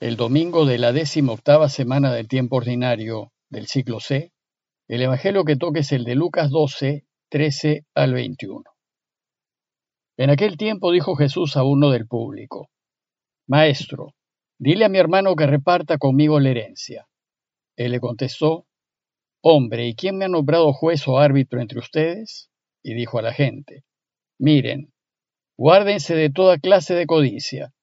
El 0.00 0.16
domingo 0.16 0.64
de 0.64 0.78
la 0.78 0.92
décima 0.92 1.34
octava 1.34 1.68
semana 1.68 2.10
del 2.14 2.26
tiempo 2.26 2.56
ordinario 2.56 3.34
del 3.50 3.66
ciclo 3.66 4.00
C, 4.00 4.32
el 4.88 5.02
evangelio 5.02 5.44
que 5.44 5.56
toque 5.56 5.80
es 5.80 5.92
el 5.92 6.04
de 6.04 6.14
Lucas 6.14 6.48
12, 6.48 7.04
13 7.28 7.84
al 7.94 8.14
21. 8.14 8.62
En 10.16 10.30
aquel 10.30 10.56
tiempo 10.56 10.90
dijo 10.90 11.16
Jesús 11.16 11.54
a 11.58 11.64
uno 11.64 11.90
del 11.90 12.06
público, 12.06 12.70
Maestro, 13.46 14.14
dile 14.58 14.86
a 14.86 14.88
mi 14.88 14.96
hermano 14.96 15.36
que 15.36 15.46
reparta 15.46 15.98
conmigo 15.98 16.40
la 16.40 16.48
herencia. 16.48 17.06
Él 17.76 17.92
le 17.92 18.00
contestó, 18.00 18.64
Hombre, 19.42 19.86
¿y 19.86 19.94
quién 19.94 20.16
me 20.16 20.24
ha 20.24 20.28
nombrado 20.28 20.72
juez 20.72 21.06
o 21.08 21.18
árbitro 21.18 21.60
entre 21.60 21.78
ustedes? 21.78 22.50
Y 22.82 22.94
dijo 22.94 23.18
a 23.18 23.22
la 23.22 23.34
gente, 23.34 23.84
Miren, 24.38 24.94
guárdense 25.58 26.16
de 26.16 26.30
toda 26.30 26.56
clase 26.56 26.94
de 26.94 27.04
codicia 27.04 27.74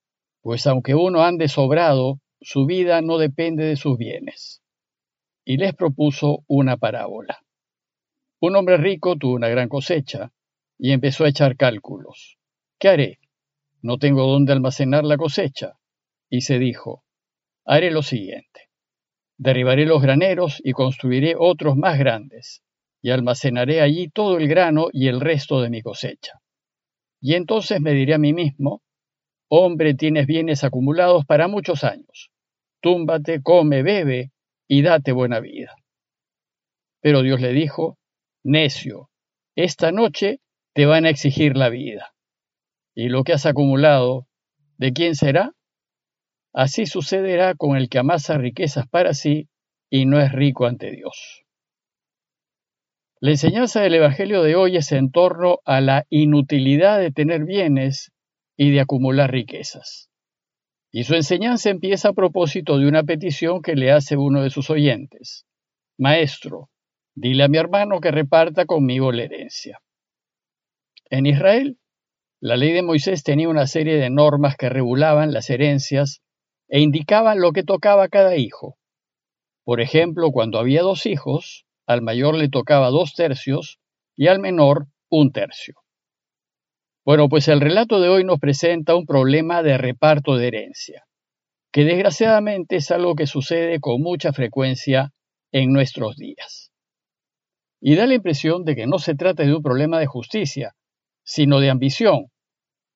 pues 0.47 0.65
aunque 0.65 0.95
uno 0.95 1.25
ande 1.25 1.49
sobrado, 1.49 2.21
su 2.39 2.65
vida 2.65 3.01
no 3.01 3.17
depende 3.17 3.65
de 3.65 3.75
sus 3.75 3.97
bienes. 3.97 4.63
Y 5.43 5.57
les 5.57 5.75
propuso 5.75 6.45
una 6.47 6.77
parábola. 6.77 7.41
Un 8.39 8.55
hombre 8.55 8.77
rico 8.77 9.17
tuvo 9.17 9.33
una 9.33 9.49
gran 9.49 9.67
cosecha 9.67 10.31
y 10.77 10.93
empezó 10.93 11.25
a 11.25 11.27
echar 11.27 11.57
cálculos. 11.57 12.37
¿Qué 12.79 12.87
haré? 12.87 13.19
No 13.81 13.97
tengo 13.97 14.25
dónde 14.25 14.53
almacenar 14.53 15.03
la 15.03 15.17
cosecha. 15.17 15.73
Y 16.29 16.39
se 16.39 16.59
dijo, 16.59 17.03
haré 17.65 17.91
lo 17.91 18.01
siguiente. 18.01 18.69
Derribaré 19.37 19.85
los 19.85 20.01
graneros 20.01 20.61
y 20.63 20.71
construiré 20.71 21.35
otros 21.37 21.75
más 21.75 21.99
grandes, 21.99 22.63
y 23.01 23.09
almacenaré 23.09 23.81
allí 23.81 24.07
todo 24.07 24.37
el 24.37 24.47
grano 24.47 24.87
y 24.93 25.09
el 25.09 25.19
resto 25.19 25.59
de 25.59 25.69
mi 25.69 25.81
cosecha. 25.81 26.39
Y 27.19 27.33
entonces 27.33 27.81
me 27.81 27.91
diré 27.91 28.13
a 28.13 28.17
mí 28.17 28.31
mismo, 28.31 28.81
Hombre, 29.49 29.93
tienes 29.93 30.27
bienes 30.27 30.63
acumulados 30.63 31.25
para 31.25 31.47
muchos 31.47 31.83
años. 31.83 32.31
Túmbate, 32.81 33.41
come, 33.41 33.81
bebe 33.81 34.31
y 34.67 34.81
date 34.81 35.13
buena 35.13 35.39
vida. 35.39 35.73
Pero 37.01 37.21
Dios 37.21 37.39
le 37.39 37.53
dijo, 37.53 37.97
necio, 38.43 39.09
esta 39.55 39.91
noche 39.91 40.41
te 40.73 40.85
van 40.85 41.05
a 41.05 41.09
exigir 41.09 41.55
la 41.55 41.69
vida. 41.69 42.13
¿Y 42.93 43.09
lo 43.09 43.23
que 43.23 43.33
has 43.33 43.45
acumulado, 43.45 44.27
de 44.77 44.91
quién 44.91 45.15
será? 45.15 45.53
Así 46.53 46.85
sucederá 46.85 47.55
con 47.55 47.77
el 47.77 47.87
que 47.87 47.99
amasa 47.99 48.37
riquezas 48.37 48.87
para 48.87 49.13
sí 49.13 49.47
y 49.89 50.05
no 50.05 50.19
es 50.19 50.31
rico 50.31 50.65
ante 50.65 50.91
Dios. 50.91 51.43
La 53.19 53.31
enseñanza 53.31 53.81
del 53.81 53.95
Evangelio 53.95 54.43
de 54.43 54.55
hoy 54.55 54.77
es 54.77 54.91
en 54.91 55.11
torno 55.11 55.59
a 55.65 55.81
la 55.81 56.05
inutilidad 56.09 56.99
de 56.99 57.11
tener 57.11 57.45
bienes 57.45 58.11
y 58.57 58.71
de 58.71 58.81
acumular 58.81 59.31
riquezas. 59.31 60.09
Y 60.91 61.03
su 61.03 61.13
enseñanza 61.13 61.69
empieza 61.69 62.09
a 62.09 62.13
propósito 62.13 62.77
de 62.77 62.87
una 62.87 63.03
petición 63.03 63.61
que 63.61 63.75
le 63.75 63.91
hace 63.91 64.17
uno 64.17 64.41
de 64.41 64.49
sus 64.49 64.69
oyentes. 64.69 65.45
Maestro, 65.97 66.69
dile 67.15 67.43
a 67.43 67.47
mi 67.47 67.57
hermano 67.57 67.99
que 68.01 68.11
reparta 68.11 68.65
conmigo 68.65 69.11
la 69.11 69.23
herencia. 69.23 69.79
En 71.09 71.25
Israel, 71.25 71.77
la 72.41 72.57
ley 72.57 72.73
de 72.73 72.83
Moisés 72.83 73.23
tenía 73.23 73.49
una 73.49 73.67
serie 73.67 73.97
de 73.97 74.09
normas 74.09 74.57
que 74.57 74.69
regulaban 74.69 75.33
las 75.33 75.49
herencias 75.49 76.21
e 76.67 76.79
indicaban 76.79 77.39
lo 77.39 77.51
que 77.51 77.63
tocaba 77.63 78.05
a 78.05 78.09
cada 78.09 78.35
hijo. 78.35 78.77
Por 79.63 79.81
ejemplo, 79.81 80.31
cuando 80.31 80.59
había 80.59 80.81
dos 80.81 81.05
hijos, 81.05 81.65
al 81.85 82.01
mayor 82.01 82.35
le 82.35 82.49
tocaba 82.49 82.89
dos 82.89 83.13
tercios 83.13 83.79
y 84.15 84.27
al 84.27 84.39
menor 84.39 84.87
un 85.09 85.31
tercio. 85.31 85.75
Bueno, 87.07 87.29
pues 87.29 87.47
el 87.47 87.61
relato 87.61 88.01
de 88.01 88.09
hoy 88.09 88.25
nos 88.25 88.37
presenta 88.37 88.93
un 88.93 89.05
problema 89.05 89.63
de 89.63 89.77
reparto 89.77 90.35
de 90.35 90.49
herencia, 90.49 91.07
que 91.71 91.85
desgraciadamente 91.85 92.75
es 92.75 92.91
algo 92.91 93.15
que 93.15 93.27
sucede 93.27 93.79
con 93.79 94.01
mucha 94.01 94.33
frecuencia 94.33 95.13
en 95.53 95.71
nuestros 95.71 96.17
días. 96.17 96.73
Y 97.79 97.95
da 97.95 98.07
la 98.07 98.15
impresión 98.15 98.65
de 98.65 98.75
que 98.75 98.87
no 98.87 98.99
se 98.99 99.15
trata 99.15 99.43
de 99.43 99.55
un 99.55 99.63
problema 99.63 99.99
de 99.99 100.05
justicia, 100.05 100.73
sino 101.23 101.61
de 101.61 101.69
ambición, 101.69 102.25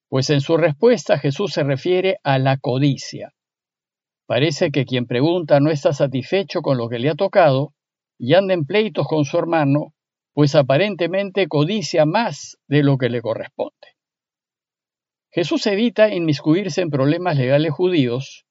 pues 0.09 0.29
en 0.29 0.41
su 0.41 0.57
respuesta 0.57 1.17
Jesús 1.17 1.53
se 1.53 1.63
refiere 1.63 2.17
a 2.21 2.37
la 2.37 2.57
codicia. 2.57 3.31
Parece 4.25 4.71
que 4.71 4.83
quien 4.83 5.05
pregunta 5.05 5.61
no 5.61 5.71
está 5.71 5.93
satisfecho 5.93 6.61
con 6.61 6.77
lo 6.77 6.89
que 6.89 6.99
le 6.99 7.11
ha 7.11 7.15
tocado 7.15 7.73
y 8.19 8.33
anda 8.33 8.53
en 8.55 8.65
pleitos 8.65 9.07
con 9.07 9.23
su 9.23 9.37
hermano, 9.37 9.93
pues 10.33 10.53
aparentemente 10.55 11.47
codicia 11.47 12.05
más 12.05 12.57
de 12.67 12.83
lo 12.83 12.97
que 12.97 13.07
le 13.07 13.21
corresponde. 13.21 14.00
Jesús 15.33 15.65
evita 15.67 16.13
inmiscuirse 16.13 16.81
en 16.81 16.89
problemas 16.89 17.37
legales 17.37 17.71
judíos, 17.71 18.45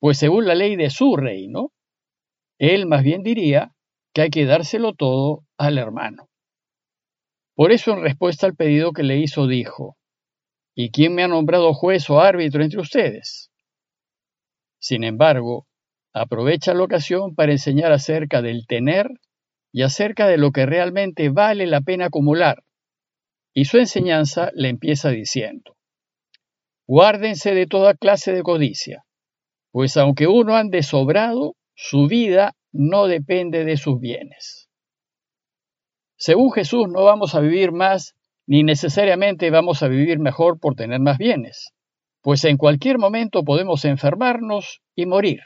pues 0.00 0.18
según 0.18 0.46
la 0.46 0.54
ley 0.54 0.76
de 0.76 0.90
su 0.90 1.16
reino, 1.16 1.72
él 2.58 2.86
más 2.86 3.02
bien 3.02 3.22
diría 3.22 3.72
que 4.12 4.22
hay 4.22 4.30
que 4.30 4.44
dárselo 4.44 4.92
todo 4.92 5.44
al 5.56 5.78
hermano. 5.78 6.28
Por 7.54 7.72
eso 7.72 7.92
en 7.92 8.02
respuesta 8.02 8.46
al 8.46 8.54
pedido 8.54 8.92
que 8.92 9.02
le 9.02 9.16
hizo 9.16 9.46
dijo, 9.46 9.96
¿y 10.74 10.90
quién 10.90 11.14
me 11.14 11.22
ha 11.22 11.28
nombrado 11.28 11.72
juez 11.72 12.10
o 12.10 12.20
árbitro 12.20 12.62
entre 12.62 12.80
ustedes? 12.80 13.50
Sin 14.78 15.04
embargo, 15.04 15.66
aprovecha 16.12 16.74
la 16.74 16.84
ocasión 16.84 17.34
para 17.34 17.52
enseñar 17.52 17.92
acerca 17.92 18.42
del 18.42 18.66
tener 18.66 19.08
y 19.72 19.82
acerca 19.82 20.28
de 20.28 20.36
lo 20.36 20.52
que 20.52 20.66
realmente 20.66 21.30
vale 21.30 21.66
la 21.66 21.80
pena 21.80 22.06
acumular. 22.06 22.62
Y 23.54 23.64
su 23.64 23.78
enseñanza 23.78 24.50
le 24.54 24.68
empieza 24.68 25.10
diciendo, 25.10 25.73
Guárdense 26.86 27.54
de 27.54 27.66
toda 27.66 27.94
clase 27.94 28.32
de 28.32 28.42
codicia, 28.42 29.04
pues 29.72 29.96
aunque 29.96 30.26
uno 30.26 30.54
ande 30.56 30.82
sobrado, 30.82 31.56
su 31.74 32.06
vida 32.06 32.54
no 32.72 33.06
depende 33.06 33.64
de 33.64 33.76
sus 33.76 33.98
bienes. 34.00 34.68
Según 36.16 36.52
Jesús, 36.52 36.86
no 36.88 37.04
vamos 37.04 37.34
a 37.34 37.40
vivir 37.40 37.72
más 37.72 38.14
ni 38.46 38.62
necesariamente 38.62 39.50
vamos 39.50 39.82
a 39.82 39.88
vivir 39.88 40.18
mejor 40.18 40.58
por 40.60 40.74
tener 40.74 41.00
más 41.00 41.18
bienes, 41.18 41.72
pues 42.20 42.44
en 42.44 42.56
cualquier 42.56 42.98
momento 42.98 43.42
podemos 43.42 43.84
enfermarnos 43.84 44.82
y 44.94 45.06
morir. 45.06 45.40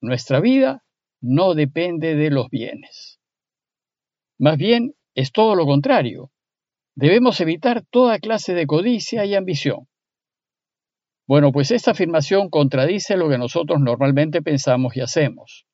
Nuestra 0.00 0.40
vida 0.40 0.82
no 1.20 1.54
depende 1.54 2.16
de 2.16 2.30
los 2.30 2.48
bienes. 2.48 3.20
Más 4.38 4.56
bien, 4.56 4.94
es 5.14 5.30
todo 5.30 5.54
lo 5.54 5.66
contrario. 5.66 6.30
Debemos 6.94 7.40
evitar 7.40 7.84
toda 7.90 8.18
clase 8.18 8.54
de 8.54 8.66
codicia 8.66 9.24
y 9.24 9.34
ambición. 9.34 9.88
Bueno, 11.26 11.52
pues 11.52 11.70
esta 11.70 11.92
afirmación 11.92 12.50
contradice 12.50 13.16
lo 13.16 13.28
que 13.28 13.38
nosotros 13.38 13.80
normalmente 13.80 14.42
pensamos 14.42 14.96
y 14.96 15.00
hacemos, 15.00 15.66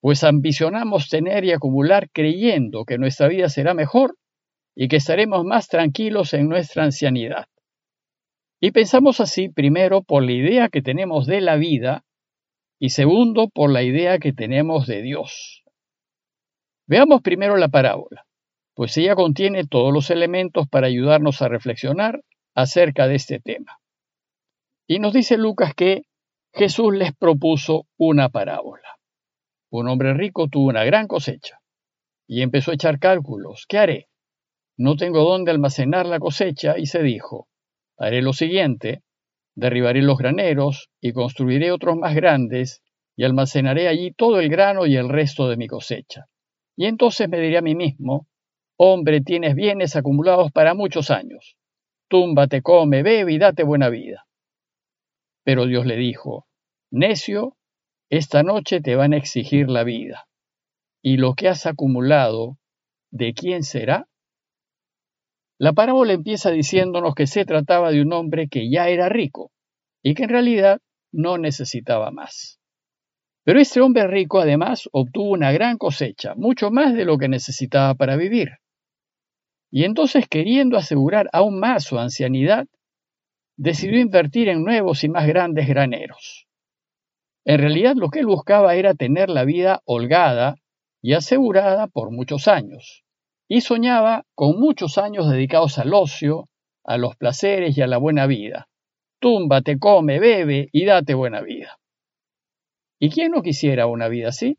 pues 0.00 0.24
ambicionamos 0.24 1.08
tener 1.08 1.44
y 1.44 1.52
acumular 1.52 2.08
creyendo 2.10 2.84
que 2.84 2.98
nuestra 2.98 3.28
vida 3.28 3.48
será 3.48 3.74
mejor 3.74 4.16
y 4.74 4.88
que 4.88 4.96
estaremos 4.96 5.44
más 5.44 5.68
tranquilos 5.68 6.32
en 6.32 6.48
nuestra 6.48 6.84
ancianidad. 6.84 7.46
Y 8.60 8.70
pensamos 8.70 9.20
así 9.20 9.48
primero 9.48 10.02
por 10.02 10.22
la 10.22 10.32
idea 10.32 10.68
que 10.68 10.82
tenemos 10.82 11.26
de 11.26 11.40
la 11.40 11.56
vida 11.56 12.04
y 12.78 12.90
segundo 12.90 13.48
por 13.48 13.70
la 13.70 13.82
idea 13.82 14.18
que 14.18 14.32
tenemos 14.32 14.86
de 14.86 15.02
Dios. 15.02 15.62
Veamos 16.86 17.22
primero 17.22 17.56
la 17.56 17.68
parábola, 17.68 18.24
pues 18.74 18.96
ella 18.96 19.14
contiene 19.14 19.66
todos 19.66 19.92
los 19.92 20.10
elementos 20.10 20.66
para 20.68 20.86
ayudarnos 20.86 21.42
a 21.42 21.48
reflexionar 21.48 22.22
acerca 22.54 23.06
de 23.06 23.16
este 23.16 23.38
tema. 23.38 23.81
Y 24.92 24.98
nos 24.98 25.14
dice 25.14 25.38
Lucas 25.38 25.72
que 25.74 26.02
Jesús 26.52 26.92
les 26.94 27.16
propuso 27.16 27.86
una 27.96 28.28
parábola. 28.28 28.98
Un 29.70 29.88
hombre 29.88 30.12
rico 30.12 30.48
tuvo 30.48 30.68
una 30.68 30.84
gran 30.84 31.08
cosecha 31.08 31.60
y 32.26 32.42
empezó 32.42 32.72
a 32.72 32.74
echar 32.74 32.98
cálculos. 32.98 33.64
¿Qué 33.66 33.78
haré? 33.78 34.08
No 34.76 34.96
tengo 34.96 35.24
dónde 35.24 35.50
almacenar 35.50 36.04
la 36.04 36.18
cosecha 36.18 36.76
y 36.76 36.84
se 36.84 37.02
dijo, 37.02 37.48
haré 37.96 38.20
lo 38.20 38.34
siguiente, 38.34 39.00
derribaré 39.54 40.02
los 40.02 40.18
graneros 40.18 40.90
y 41.00 41.14
construiré 41.14 41.72
otros 41.72 41.96
más 41.96 42.14
grandes 42.14 42.82
y 43.16 43.24
almacenaré 43.24 43.88
allí 43.88 44.12
todo 44.12 44.40
el 44.40 44.50
grano 44.50 44.84
y 44.84 44.96
el 44.96 45.08
resto 45.08 45.48
de 45.48 45.56
mi 45.56 45.68
cosecha. 45.68 46.26
Y 46.76 46.84
entonces 46.84 47.30
me 47.30 47.40
diré 47.40 47.56
a 47.56 47.62
mí 47.62 47.74
mismo, 47.74 48.26
hombre, 48.76 49.22
tienes 49.22 49.54
bienes 49.54 49.96
acumulados 49.96 50.52
para 50.52 50.74
muchos 50.74 51.10
años. 51.10 51.56
Túmbate, 52.08 52.60
come, 52.60 53.02
bebe 53.02 53.32
y 53.32 53.38
date 53.38 53.62
buena 53.62 53.88
vida. 53.88 54.26
Pero 55.44 55.66
Dios 55.66 55.86
le 55.86 55.96
dijo, 55.96 56.46
necio, 56.90 57.56
esta 58.10 58.42
noche 58.42 58.80
te 58.80 58.94
van 58.94 59.12
a 59.12 59.16
exigir 59.16 59.68
la 59.68 59.84
vida. 59.84 60.26
¿Y 61.02 61.16
lo 61.16 61.34
que 61.34 61.48
has 61.48 61.66
acumulado, 61.66 62.58
de 63.10 63.34
quién 63.34 63.62
será? 63.62 64.06
La 65.58 65.72
parábola 65.72 66.12
empieza 66.12 66.50
diciéndonos 66.50 67.14
que 67.14 67.26
se 67.26 67.44
trataba 67.44 67.90
de 67.90 68.02
un 68.02 68.12
hombre 68.12 68.48
que 68.48 68.70
ya 68.70 68.88
era 68.88 69.08
rico 69.08 69.52
y 70.02 70.14
que 70.14 70.24
en 70.24 70.30
realidad 70.30 70.80
no 71.12 71.38
necesitaba 71.38 72.10
más. 72.10 72.60
Pero 73.44 73.60
este 73.60 73.80
hombre 73.80 74.06
rico 74.06 74.40
además 74.40 74.88
obtuvo 74.92 75.30
una 75.30 75.52
gran 75.52 75.76
cosecha, 75.76 76.34
mucho 76.36 76.70
más 76.70 76.94
de 76.94 77.04
lo 77.04 77.18
que 77.18 77.28
necesitaba 77.28 77.94
para 77.94 78.16
vivir. 78.16 78.58
Y 79.70 79.84
entonces, 79.84 80.28
queriendo 80.28 80.76
asegurar 80.76 81.28
aún 81.32 81.58
más 81.58 81.84
su 81.84 81.98
ancianidad, 81.98 82.66
decidió 83.62 84.00
invertir 84.00 84.48
en 84.48 84.64
nuevos 84.64 85.04
y 85.04 85.08
más 85.08 85.24
grandes 85.28 85.68
graneros. 85.68 86.48
En 87.44 87.60
realidad 87.60 87.94
lo 87.94 88.08
que 88.08 88.18
él 88.18 88.26
buscaba 88.26 88.74
era 88.74 88.94
tener 88.94 89.30
la 89.30 89.44
vida 89.44 89.82
holgada 89.84 90.56
y 91.00 91.12
asegurada 91.12 91.86
por 91.86 92.10
muchos 92.10 92.48
años, 92.48 93.04
y 93.46 93.60
soñaba 93.60 94.24
con 94.34 94.58
muchos 94.58 94.98
años 94.98 95.30
dedicados 95.30 95.78
al 95.78 95.94
ocio, 95.94 96.48
a 96.82 96.96
los 96.96 97.14
placeres 97.14 97.78
y 97.78 97.82
a 97.82 97.86
la 97.86 97.98
buena 97.98 98.26
vida. 98.26 98.66
Túmbate, 99.20 99.78
come, 99.78 100.18
bebe 100.18 100.68
y 100.72 100.84
date 100.84 101.14
buena 101.14 101.40
vida. 101.40 101.78
¿Y 102.98 103.10
quién 103.10 103.30
no 103.30 103.42
quisiera 103.42 103.86
una 103.86 104.08
vida 104.08 104.30
así? 104.30 104.58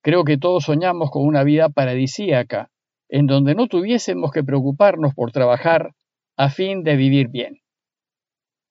Creo 0.00 0.24
que 0.24 0.38
todos 0.38 0.64
soñamos 0.64 1.10
con 1.10 1.26
una 1.26 1.44
vida 1.44 1.68
paradisíaca, 1.68 2.70
en 3.10 3.26
donde 3.26 3.54
no 3.54 3.66
tuviésemos 3.66 4.32
que 4.32 4.42
preocuparnos 4.42 5.14
por 5.14 5.32
trabajar 5.32 5.92
a 6.38 6.48
fin 6.48 6.82
de 6.82 6.96
vivir 6.96 7.28
bien. 7.28 7.60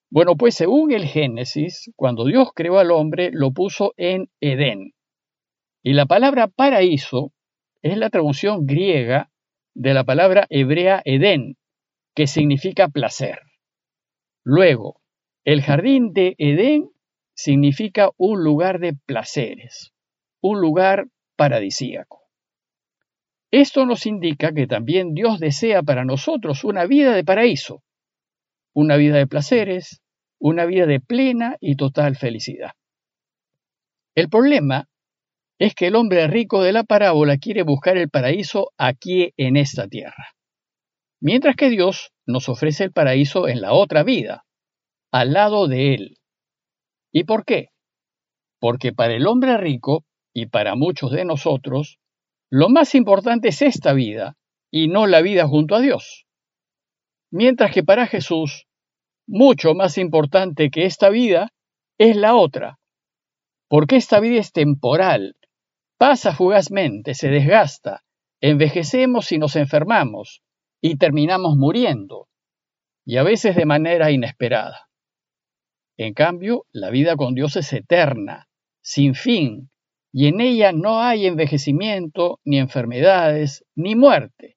Bueno, 0.09 0.35
pues 0.35 0.55
según 0.55 0.91
el 0.91 1.05
Génesis, 1.05 1.91
cuando 1.95 2.25
Dios 2.25 2.49
creó 2.53 2.79
al 2.79 2.91
hombre, 2.91 3.31
lo 3.33 3.51
puso 3.51 3.93
en 3.97 4.29
Edén. 4.39 4.93
Y 5.83 5.93
la 5.93 6.05
palabra 6.05 6.47
paraíso 6.47 7.31
es 7.81 7.97
la 7.97 8.09
traducción 8.09 8.65
griega 8.65 9.29
de 9.73 9.93
la 9.93 10.03
palabra 10.03 10.47
hebrea 10.49 11.01
Edén, 11.05 11.57
que 12.15 12.27
significa 12.27 12.87
placer. 12.87 13.39
Luego, 14.43 15.01
el 15.43 15.61
jardín 15.61 16.13
de 16.13 16.35
Edén 16.37 16.89
significa 17.33 18.09
un 18.17 18.43
lugar 18.43 18.79
de 18.79 18.93
placeres, 19.05 19.93
un 20.41 20.61
lugar 20.61 21.07
paradisíaco. 21.35 22.21
Esto 23.51 23.85
nos 23.85 24.05
indica 24.05 24.53
que 24.53 24.67
también 24.67 25.13
Dios 25.13 25.39
desea 25.39 25.83
para 25.83 26.05
nosotros 26.05 26.63
una 26.63 26.85
vida 26.85 27.13
de 27.13 27.23
paraíso, 27.23 27.83
una 28.75 28.97
vida 28.97 29.15
de 29.15 29.25
placeres, 29.25 30.01
una 30.37 30.65
vida 30.65 30.85
de 30.85 30.99
plena 30.99 31.55
y 31.61 31.77
total 31.77 32.17
felicidad. 32.17 32.71
El 34.15 34.29
problema 34.29 34.89
es 35.57 35.73
que 35.73 35.87
el 35.87 35.95
hombre 35.95 36.27
rico 36.27 36.61
de 36.61 36.73
la 36.73 36.83
parábola 36.83 37.37
quiere 37.37 37.63
buscar 37.63 37.97
el 37.97 38.09
paraíso 38.09 38.71
aquí 38.77 39.33
en 39.37 39.55
esta 39.55 39.87
tierra, 39.87 40.35
mientras 41.21 41.55
que 41.55 41.69
Dios 41.69 42.11
nos 42.25 42.49
ofrece 42.49 42.83
el 42.83 42.91
paraíso 42.91 43.47
en 43.47 43.61
la 43.61 43.71
otra 43.71 44.03
vida, 44.03 44.45
al 45.11 45.31
lado 45.31 45.67
de 45.67 45.93
Él. 45.93 46.17
¿Y 47.13 47.23
por 47.23 47.45
qué? 47.45 47.69
Porque 48.59 48.91
para 48.91 49.13
el 49.13 49.25
hombre 49.25 49.55
rico 49.57 50.03
y 50.33 50.47
para 50.47 50.75
muchos 50.75 51.11
de 51.11 51.23
nosotros, 51.23 51.97
lo 52.49 52.67
más 52.67 52.93
importante 52.93 53.49
es 53.49 53.61
esta 53.61 53.93
vida 53.93 54.35
y 54.69 54.89
no 54.89 55.07
la 55.07 55.21
vida 55.21 55.47
junto 55.47 55.75
a 55.75 55.79
Dios. 55.79 56.24
Mientras 57.37 57.73
que 57.73 57.83
para 57.83 58.07
Jesús, 58.07 58.65
mucho 59.27 59.73
más 59.73 59.97
importante 59.97 60.69
que 60.69 60.85
esta 60.85 61.09
vida 61.09 61.51
es 61.97 62.15
la 62.15 62.33
otra, 62.33 62.79
porque 63.67 63.97
esta 63.97 64.21
vida 64.21 64.39
es 64.39 64.53
temporal, 64.53 65.35
pasa 65.97 66.33
fugazmente, 66.33 67.13
se 67.13 67.27
desgasta, 67.27 68.05
envejecemos 68.39 69.33
y 69.33 69.37
nos 69.37 69.57
enfermamos 69.57 70.43
y 70.79 70.95
terminamos 70.95 71.57
muriendo, 71.57 72.29
y 73.05 73.17
a 73.17 73.23
veces 73.23 73.57
de 73.57 73.65
manera 73.65 74.11
inesperada. 74.11 74.87
En 75.97 76.13
cambio, 76.13 76.63
la 76.71 76.89
vida 76.89 77.17
con 77.17 77.35
Dios 77.35 77.57
es 77.57 77.73
eterna, 77.73 78.47
sin 78.81 79.13
fin, 79.13 79.69
y 80.13 80.27
en 80.27 80.39
ella 80.39 80.71
no 80.71 81.01
hay 81.01 81.25
envejecimiento, 81.25 82.39
ni 82.45 82.59
enfermedades, 82.59 83.65
ni 83.75 83.93
muerte. 83.95 84.55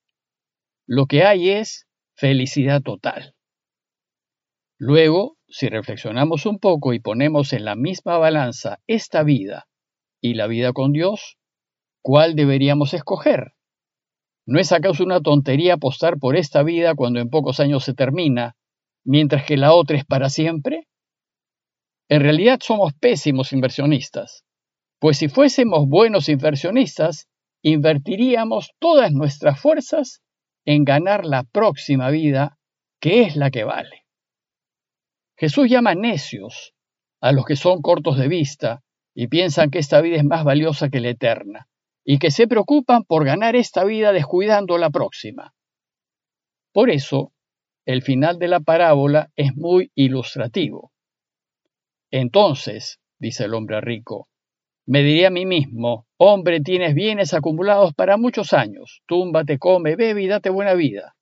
Lo 0.87 1.07
que 1.07 1.25
hay 1.25 1.51
es 1.51 1.88
felicidad 2.19 2.83
total. 2.83 3.35
Luego, 4.77 5.37
si 5.47 5.69
reflexionamos 5.69 6.47
un 6.47 6.59
poco 6.59 6.93
y 6.93 6.99
ponemos 6.99 7.53
en 7.53 7.65
la 7.65 7.77
misma 7.77 8.19
balanza 8.19 8.81
esta 8.89 9.23
vida 9.23 9.69
y 10.21 10.35
la 10.35 10.49
vida 10.49 10.73
con 10.73 10.93
Dios, 10.93 11.39
¿cuál 12.03 12.35
deberíamos 12.35 12.93
escoger? 12.93 13.53
¿No 14.47 14.59
es 14.59 14.73
acaso 14.73 15.05
una 15.05 15.21
tontería 15.21 15.75
apostar 15.75 16.19
por 16.19 16.35
esta 16.37 16.65
vida 16.65 16.97
cuando 16.97 17.21
en 17.21 17.31
pocos 17.31 17.61
años 17.61 17.85
se 17.85 17.95
termina, 17.95 18.57
mientras 19.05 19.45
que 19.45 19.57
la 19.57 19.73
otra 19.73 19.97
es 19.97 20.05
para 20.05 20.29
siempre? 20.29 20.89
En 22.09 22.23
realidad 22.23 22.59
somos 22.61 22.95
pésimos 22.95 23.53
inversionistas. 23.53 24.45
Pues 24.99 25.19
si 25.19 25.29
fuésemos 25.29 25.87
buenos 25.87 26.29
inversionistas, 26.29 27.29
invertiríamos 27.63 28.73
todas 28.81 29.13
nuestras 29.13 29.61
fuerzas 29.61 30.21
en 30.71 30.85
ganar 30.85 31.25
la 31.25 31.45
próxima 31.45 32.11
vida, 32.11 32.59
que 33.01 33.23
es 33.23 33.37
la 33.37 33.51
que 33.51 33.65
vale. 33.65 34.05
Jesús 35.35 35.67
llama 35.71 35.95
necios 35.95 36.75
a 37.23 37.33
los 37.33 37.47
que 37.47 37.57
son 37.57 37.81
cortos 37.81 38.19
de 38.19 38.29
vista 38.29 38.83
y 39.15 39.29
piensan 39.29 39.71
que 39.71 39.79
esta 39.79 40.03
vida 40.03 40.19
es 40.19 40.25
más 40.25 40.45
valiosa 40.45 40.91
que 40.91 41.01
la 41.01 41.09
eterna, 41.09 41.69
y 42.05 42.19
que 42.19 42.31
se 42.31 42.47
preocupan 42.47 43.05
por 43.05 43.25
ganar 43.25 43.57
esta 43.57 43.83
vida 43.85 44.13
descuidando 44.13 44.77
la 44.77 44.91
próxima. 44.91 45.55
Por 46.75 46.91
eso, 46.91 47.33
el 47.87 48.03
final 48.03 48.39
de 48.39 48.49
la 48.49 48.61
parábola 48.61 49.31
es 49.37 49.57
muy 49.57 49.91
ilustrativo. 49.95 50.93
Entonces, 52.11 53.01
dice 53.19 53.45
el 53.45 53.55
hombre 53.55 53.81
rico, 53.81 54.29
me 54.85 55.03
diría 55.03 55.29
a 55.29 55.31
mí 55.31 55.47
mismo, 55.47 56.07
hombre, 56.19 56.61
tienes 56.61 56.95
bienes 56.95 57.33
acumulados 57.33 57.95
para 57.95 58.17
muchos 58.17 58.53
años, 58.53 59.03
túmbate, 59.07 59.59
come, 59.59 59.97
bebe 59.97 60.23
y 60.23 60.27
date 60.27 60.51
buena 60.51 60.75
vida. 60.75 61.17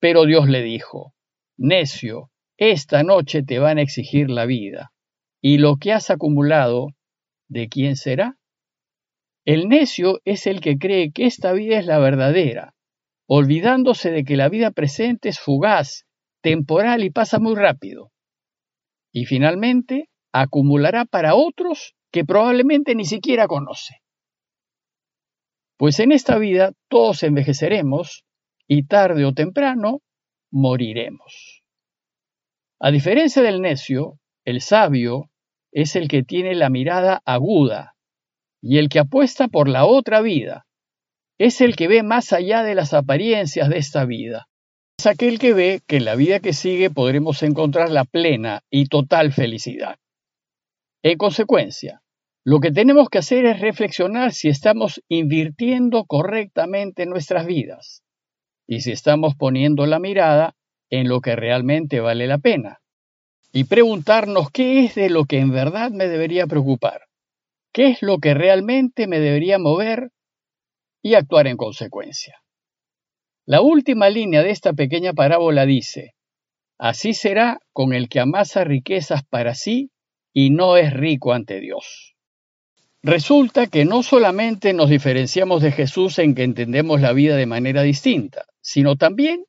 Pero 0.00 0.24
Dios 0.24 0.48
le 0.48 0.62
dijo, 0.62 1.14
necio, 1.56 2.30
esta 2.56 3.02
noche 3.02 3.42
te 3.42 3.58
van 3.58 3.78
a 3.78 3.82
exigir 3.82 4.30
la 4.30 4.46
vida, 4.46 4.92
y 5.40 5.58
lo 5.58 5.76
que 5.76 5.92
has 5.92 6.10
acumulado, 6.10 6.88
¿de 7.48 7.68
quién 7.68 7.96
será? 7.96 8.38
El 9.44 9.68
necio 9.68 10.20
es 10.24 10.46
el 10.46 10.60
que 10.60 10.78
cree 10.78 11.12
que 11.12 11.26
esta 11.26 11.52
vida 11.52 11.78
es 11.78 11.86
la 11.86 11.98
verdadera, 11.98 12.74
olvidándose 13.26 14.10
de 14.10 14.24
que 14.24 14.36
la 14.36 14.48
vida 14.48 14.70
presente 14.70 15.28
es 15.28 15.40
fugaz, 15.40 16.06
temporal 16.40 17.02
y 17.02 17.10
pasa 17.10 17.40
muy 17.40 17.54
rápido. 17.54 18.12
Y 19.12 19.26
finalmente, 19.26 20.08
acumulará 20.32 21.04
para 21.04 21.34
otros 21.34 21.94
que 22.10 22.24
probablemente 22.24 22.94
ni 22.94 23.04
siquiera 23.04 23.48
conoce. 23.48 24.03
Pues 25.76 25.98
en 26.00 26.12
esta 26.12 26.38
vida 26.38 26.72
todos 26.88 27.22
envejeceremos 27.22 28.24
y 28.68 28.86
tarde 28.86 29.24
o 29.24 29.32
temprano 29.32 30.00
moriremos. 30.50 31.62
A 32.80 32.90
diferencia 32.90 33.42
del 33.42 33.60
necio, 33.60 34.18
el 34.44 34.60
sabio 34.60 35.30
es 35.72 35.96
el 35.96 36.08
que 36.08 36.22
tiene 36.22 36.54
la 36.54 36.70
mirada 36.70 37.22
aguda 37.24 37.94
y 38.62 38.78
el 38.78 38.88
que 38.88 39.00
apuesta 39.00 39.48
por 39.48 39.68
la 39.68 39.84
otra 39.84 40.20
vida. 40.20 40.66
Es 41.38 41.60
el 41.60 41.74
que 41.74 41.88
ve 41.88 42.02
más 42.02 42.32
allá 42.32 42.62
de 42.62 42.76
las 42.76 42.94
apariencias 42.94 43.68
de 43.68 43.78
esta 43.78 44.04
vida. 44.04 44.46
Es 44.98 45.06
aquel 45.06 45.40
que 45.40 45.52
ve 45.52 45.80
que 45.86 45.96
en 45.96 46.04
la 46.04 46.14
vida 46.14 46.38
que 46.38 46.52
sigue 46.52 46.90
podremos 46.90 47.42
encontrar 47.42 47.90
la 47.90 48.04
plena 48.04 48.62
y 48.70 48.86
total 48.86 49.32
felicidad. 49.32 49.96
En 51.02 51.18
consecuencia, 51.18 52.03
lo 52.44 52.60
que 52.60 52.70
tenemos 52.70 53.08
que 53.08 53.18
hacer 53.18 53.46
es 53.46 53.60
reflexionar 53.60 54.32
si 54.32 54.48
estamos 54.48 55.02
invirtiendo 55.08 56.04
correctamente 56.04 57.06
nuestras 57.06 57.46
vidas 57.46 58.02
y 58.66 58.82
si 58.82 58.92
estamos 58.92 59.34
poniendo 59.34 59.86
la 59.86 59.98
mirada 59.98 60.54
en 60.90 61.08
lo 61.08 61.22
que 61.22 61.36
realmente 61.36 62.00
vale 62.00 62.26
la 62.26 62.36
pena. 62.36 62.80
Y 63.50 63.64
preguntarnos 63.64 64.50
qué 64.50 64.84
es 64.84 64.94
de 64.94 65.08
lo 65.08 65.24
que 65.24 65.38
en 65.38 65.52
verdad 65.52 65.90
me 65.90 66.06
debería 66.06 66.46
preocupar, 66.46 67.02
qué 67.72 67.88
es 67.88 68.02
lo 68.02 68.18
que 68.18 68.34
realmente 68.34 69.06
me 69.06 69.20
debería 69.20 69.58
mover 69.58 70.10
y 71.02 71.14
actuar 71.14 71.46
en 71.46 71.56
consecuencia. 71.56 72.42
La 73.46 73.62
última 73.62 74.10
línea 74.10 74.42
de 74.42 74.50
esta 74.50 74.74
pequeña 74.74 75.14
parábola 75.14 75.64
dice, 75.64 76.14
Así 76.78 77.14
será 77.14 77.60
con 77.72 77.94
el 77.94 78.08
que 78.08 78.20
amasa 78.20 78.64
riquezas 78.64 79.24
para 79.24 79.54
sí 79.54 79.92
y 80.32 80.50
no 80.50 80.76
es 80.76 80.92
rico 80.92 81.32
ante 81.32 81.60
Dios. 81.60 82.13
Resulta 83.06 83.66
que 83.66 83.84
no 83.84 84.02
solamente 84.02 84.72
nos 84.72 84.88
diferenciamos 84.88 85.60
de 85.60 85.72
Jesús 85.72 86.18
en 86.18 86.34
que 86.34 86.42
entendemos 86.42 87.02
la 87.02 87.12
vida 87.12 87.36
de 87.36 87.44
manera 87.44 87.82
distinta, 87.82 88.46
sino 88.62 88.96
también 88.96 89.44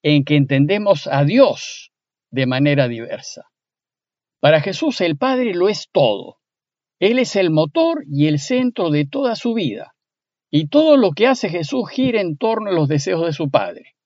en 0.00 0.22
que 0.22 0.36
entendemos 0.36 1.08
a 1.08 1.24
Dios 1.24 1.90
de 2.30 2.46
manera 2.46 2.86
diversa. 2.86 3.46
Para 4.38 4.60
Jesús 4.60 5.00
el 5.00 5.16
Padre 5.16 5.54
lo 5.54 5.68
es 5.68 5.88
todo. 5.90 6.36
Él 7.00 7.18
es 7.18 7.34
el 7.34 7.50
motor 7.50 8.04
y 8.08 8.28
el 8.28 8.38
centro 8.38 8.90
de 8.90 9.06
toda 9.06 9.34
su 9.34 9.54
vida. 9.54 9.92
Y 10.48 10.68
todo 10.68 10.96
lo 10.96 11.10
que 11.10 11.26
hace 11.26 11.48
Jesús 11.48 11.90
gira 11.90 12.20
en 12.20 12.36
torno 12.36 12.70
a 12.70 12.74
los 12.74 12.86
deseos 12.86 13.26
de 13.26 13.32
su 13.32 13.50
Padre. 13.50 13.96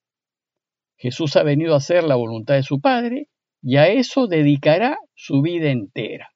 Jesús 0.96 1.36
ha 1.36 1.42
venido 1.42 1.74
a 1.74 1.76
hacer 1.76 2.04
la 2.04 2.14
voluntad 2.14 2.54
de 2.54 2.62
su 2.62 2.80
Padre 2.80 3.28
y 3.60 3.76
a 3.76 3.86
eso 3.86 4.28
dedicará 4.28 4.96
su 5.14 5.42
vida 5.42 5.70
entera 5.70 6.33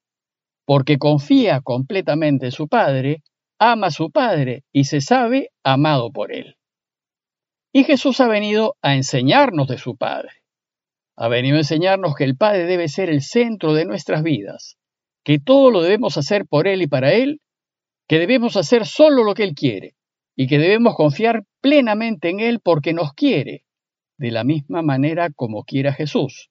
porque 0.68 0.98
confía 0.98 1.62
completamente 1.62 2.44
en 2.44 2.52
su 2.52 2.68
Padre, 2.68 3.22
ama 3.58 3.86
a 3.86 3.90
su 3.90 4.10
Padre 4.10 4.64
y 4.70 4.84
se 4.84 5.00
sabe 5.00 5.48
amado 5.64 6.12
por 6.12 6.30
Él. 6.30 6.56
Y 7.72 7.84
Jesús 7.84 8.20
ha 8.20 8.28
venido 8.28 8.76
a 8.82 8.94
enseñarnos 8.94 9.66
de 9.68 9.78
su 9.78 9.96
Padre. 9.96 10.28
Ha 11.16 11.28
venido 11.28 11.56
a 11.56 11.60
enseñarnos 11.60 12.14
que 12.14 12.24
el 12.24 12.36
Padre 12.36 12.66
debe 12.66 12.88
ser 12.88 13.08
el 13.08 13.22
centro 13.22 13.72
de 13.72 13.86
nuestras 13.86 14.22
vidas, 14.22 14.76
que 15.24 15.38
todo 15.38 15.70
lo 15.70 15.80
debemos 15.80 16.18
hacer 16.18 16.44
por 16.44 16.68
Él 16.68 16.82
y 16.82 16.86
para 16.86 17.14
Él, 17.14 17.40
que 18.06 18.18
debemos 18.18 18.58
hacer 18.58 18.84
solo 18.84 19.24
lo 19.24 19.32
que 19.32 19.44
Él 19.44 19.54
quiere 19.54 19.94
y 20.36 20.48
que 20.48 20.58
debemos 20.58 20.96
confiar 20.96 21.44
plenamente 21.62 22.28
en 22.28 22.40
Él 22.40 22.60
porque 22.62 22.92
nos 22.92 23.14
quiere, 23.14 23.64
de 24.18 24.32
la 24.32 24.44
misma 24.44 24.82
manera 24.82 25.30
como 25.34 25.64
quiera 25.64 25.94
Jesús, 25.94 26.50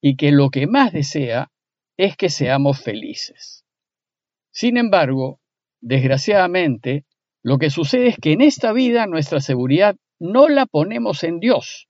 y 0.00 0.16
que 0.16 0.32
lo 0.32 0.48
que 0.48 0.66
más 0.66 0.94
desea 0.94 1.50
es 1.96 2.16
que 2.16 2.28
seamos 2.28 2.80
felices. 2.80 3.64
Sin 4.50 4.76
embargo, 4.76 5.40
desgraciadamente, 5.80 7.04
lo 7.42 7.58
que 7.58 7.70
sucede 7.70 8.08
es 8.08 8.16
que 8.16 8.32
en 8.32 8.40
esta 8.40 8.72
vida 8.72 9.06
nuestra 9.06 9.40
seguridad 9.40 9.96
no 10.18 10.48
la 10.48 10.66
ponemos 10.66 11.24
en 11.24 11.40
Dios, 11.40 11.88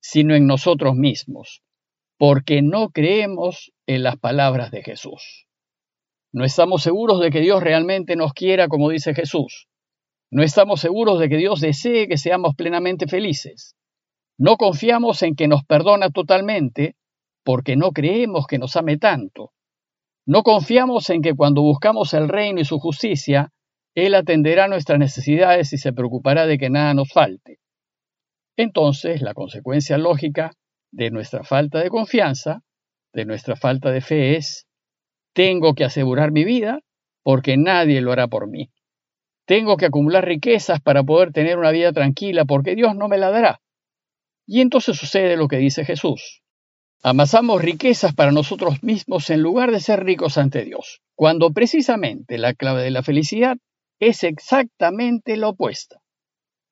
sino 0.00 0.34
en 0.34 0.46
nosotros 0.46 0.94
mismos, 0.94 1.62
porque 2.16 2.62
no 2.62 2.90
creemos 2.90 3.72
en 3.86 4.02
las 4.02 4.16
palabras 4.16 4.70
de 4.70 4.82
Jesús. 4.82 5.46
No 6.32 6.44
estamos 6.44 6.82
seguros 6.82 7.20
de 7.20 7.30
que 7.30 7.40
Dios 7.40 7.62
realmente 7.62 8.16
nos 8.16 8.32
quiera 8.32 8.68
como 8.68 8.90
dice 8.90 9.14
Jesús. 9.14 9.68
No 10.30 10.42
estamos 10.42 10.80
seguros 10.80 11.18
de 11.20 11.28
que 11.28 11.36
Dios 11.36 11.60
desee 11.60 12.06
que 12.06 12.18
seamos 12.18 12.54
plenamente 12.54 13.06
felices. 13.06 13.76
No 14.36 14.56
confiamos 14.56 15.22
en 15.22 15.34
que 15.34 15.48
nos 15.48 15.64
perdona 15.64 16.10
totalmente 16.10 16.96
porque 17.48 17.76
no 17.76 17.92
creemos 17.92 18.46
que 18.46 18.58
nos 18.58 18.76
ame 18.76 18.98
tanto. 18.98 19.52
No 20.26 20.42
confiamos 20.42 21.08
en 21.08 21.22
que 21.22 21.32
cuando 21.32 21.62
buscamos 21.62 22.12
el 22.12 22.28
reino 22.28 22.60
y 22.60 22.66
su 22.66 22.78
justicia, 22.78 23.54
Él 23.94 24.14
atenderá 24.14 24.68
nuestras 24.68 24.98
necesidades 24.98 25.72
y 25.72 25.78
se 25.78 25.94
preocupará 25.94 26.44
de 26.44 26.58
que 26.58 26.68
nada 26.68 26.92
nos 26.92 27.10
falte. 27.10 27.56
Entonces, 28.54 29.22
la 29.22 29.32
consecuencia 29.32 29.96
lógica 29.96 30.52
de 30.92 31.10
nuestra 31.10 31.42
falta 31.42 31.78
de 31.78 31.88
confianza, 31.88 32.60
de 33.14 33.24
nuestra 33.24 33.56
falta 33.56 33.92
de 33.92 34.02
fe 34.02 34.36
es, 34.36 34.66
tengo 35.32 35.72
que 35.72 35.84
asegurar 35.84 36.32
mi 36.32 36.44
vida 36.44 36.80
porque 37.22 37.56
nadie 37.56 38.02
lo 38.02 38.12
hará 38.12 38.28
por 38.28 38.46
mí. 38.46 38.68
Tengo 39.46 39.78
que 39.78 39.86
acumular 39.86 40.26
riquezas 40.26 40.82
para 40.82 41.02
poder 41.02 41.32
tener 41.32 41.56
una 41.56 41.70
vida 41.70 41.94
tranquila 41.94 42.44
porque 42.44 42.74
Dios 42.74 42.94
no 42.94 43.08
me 43.08 43.16
la 43.16 43.30
dará. 43.30 43.62
Y 44.46 44.60
entonces 44.60 44.98
sucede 44.98 45.38
lo 45.38 45.48
que 45.48 45.56
dice 45.56 45.86
Jesús. 45.86 46.42
Amasamos 47.04 47.62
riquezas 47.62 48.12
para 48.12 48.32
nosotros 48.32 48.82
mismos 48.82 49.30
en 49.30 49.40
lugar 49.40 49.70
de 49.70 49.78
ser 49.78 50.02
ricos 50.02 50.36
ante 50.36 50.64
Dios, 50.64 51.00
cuando 51.14 51.52
precisamente 51.52 52.38
la 52.38 52.54
clave 52.54 52.82
de 52.82 52.90
la 52.90 53.04
felicidad 53.04 53.56
es 54.00 54.24
exactamente 54.24 55.36
la 55.36 55.50
opuesta. 55.50 56.00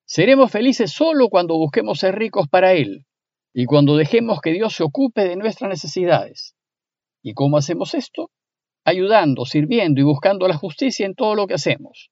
Seremos 0.05 0.51
felices 0.51 0.91
solo 0.91 1.29
cuando 1.29 1.57
busquemos 1.57 1.99
ser 1.99 2.15
ricos 2.15 2.49
para 2.49 2.73
Él 2.73 3.05
y 3.53 3.65
cuando 3.65 3.95
dejemos 3.95 4.41
que 4.41 4.51
Dios 4.51 4.75
se 4.75 4.83
ocupe 4.83 5.23
de 5.23 5.37
nuestras 5.37 5.69
necesidades. 5.69 6.55
¿Y 7.23 7.33
cómo 7.33 7.55
hacemos 7.55 7.93
esto? 7.93 8.29
Ayudando, 8.83 9.45
sirviendo 9.45 10.01
y 10.01 10.03
buscando 10.03 10.45
la 10.49 10.57
justicia 10.57 11.05
en 11.05 11.15
todo 11.15 11.35
lo 11.35 11.47
que 11.47 11.53
hacemos, 11.53 12.09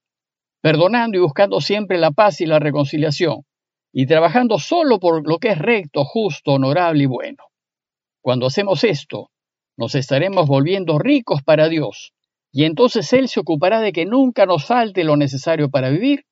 perdonando 0.61 1.17
y 1.17 1.21
buscando 1.21 1.59
siempre 1.59 1.97
la 1.97 2.11
paz 2.11 2.39
y 2.39 2.45
la 2.45 2.59
reconciliación, 2.59 3.41
y 3.91 4.05
trabajando 4.05 4.57
solo 4.57 4.99
por 4.99 5.27
lo 5.27 5.37
que 5.37 5.49
es 5.49 5.57
recto, 5.57 6.05
justo, 6.05 6.53
honorable 6.53 7.03
y 7.03 7.07
bueno. 7.07 7.43
Cuando 8.25 8.47
hacemos 8.47 8.83
esto, 8.83 9.29
nos 9.77 9.93
estaremos 9.93 10.47
volviendo 10.47 10.97
ricos 10.97 11.43
para 11.43 11.69
Dios, 11.69 12.11
y 12.51 12.63
entonces 12.63 13.13
Él 13.13 13.29
se 13.29 13.39
ocupará 13.39 13.81
de 13.81 13.93
que 13.93 14.07
nunca 14.07 14.47
nos 14.47 14.65
falte 14.65 15.03
lo 15.03 15.15
necesario 15.15 15.69
para 15.69 15.91
vivir 15.91 16.25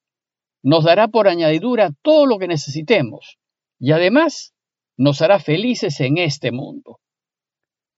nos 0.64 0.86
dará 0.86 1.08
por 1.08 1.28
añadidura 1.28 1.92
todo 2.02 2.26
lo 2.26 2.40
que 2.40 2.48
necesitemos 2.48 3.38
y 3.78 3.92
además 3.92 4.56
nos 4.98 5.22
hará 5.22 5.38
felices 5.38 6.00
en 6.00 6.18
este 6.18 6.52
mundo. 6.52 7.00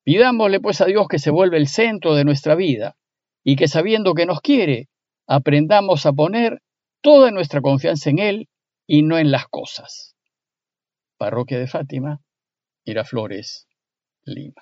Pidámosle 0.03 0.59
pues 0.59 0.81
a 0.81 0.85
Dios 0.85 1.07
que 1.07 1.19
se 1.19 1.31
vuelva 1.31 1.55
el 1.55 1.69
centro 1.69 2.15
de 2.15 2.25
nuestra 2.25 2.55
vida 2.55 2.97
y 3.45 3.55
que 3.55 3.69
sabiendo 3.69 4.13
que 4.13 4.25
nos 4.25 4.41
quiere, 4.41 4.89
aprendamos 5.25 6.05
a 6.05 6.11
poner 6.11 6.61
toda 6.99 7.31
nuestra 7.31 7.61
confianza 7.61 8.09
en 8.09 8.19
Él 8.19 8.49
y 8.85 9.03
no 9.03 9.17
en 9.17 9.31
las 9.31 9.47
cosas. 9.47 10.17
Parroquia 11.17 11.59
de 11.59 11.67
Fátima, 11.67 12.19
Miraflores, 12.85 13.67
lieb. 14.25 14.55